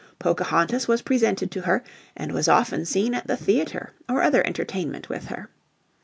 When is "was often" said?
2.31-2.85